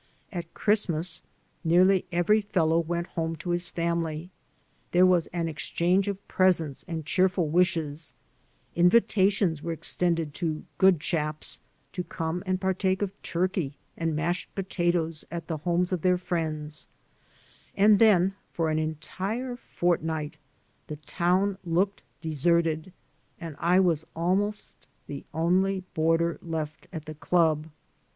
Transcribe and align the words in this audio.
At 0.31 0.51
Christmas 0.55 1.21
nearly 1.63 2.05
every 2.11 2.41
fellow 2.41 2.79
went 2.79 3.05
home 3.05 3.35
to 3.35 3.51
his 3.51 3.69
family, 3.69 4.31
there 4.93 5.05
was 5.05 5.27
an 5.27 5.47
exchange 5.47 6.07
of 6.07 6.27
presents 6.27 6.83
and 6.87 7.05
cheerful 7.05 7.49
wishes, 7.49 8.13
invitations 8.75 9.61
were 9.61 9.71
extended 9.73 10.33
to 10.33 10.63
"good 10.79 10.99
chaps" 11.01 11.59
to 11.93 12.03
come 12.03 12.41
and 12.47 12.59
partake 12.59 13.03
of 13.03 13.11
turkey 13.21 13.77
and 13.95 14.15
mashed 14.15 14.55
potatoes 14.55 15.23
at 15.29 15.45
the 15.45 15.57
homes 15.57 15.93
of 15.93 16.01
their 16.01 16.17
friends; 16.17 16.87
and 17.75 17.99
then 17.99 18.33
for 18.51 18.71
an 18.71 18.79
entire 18.79 19.55
fortnight 19.55 20.39
the 20.87 20.95
town 20.95 21.59
looked 21.63 22.01
deserted, 22.21 22.91
and 23.39 23.55
I 23.59 23.79
was 23.79 24.07
almost 24.15 24.87
the 25.05 25.25
only 25.31 25.81
boarder 25.93 26.39
left 26.41 26.87
at 26.91 27.05
the 27.05 27.13
club. 27.13 27.67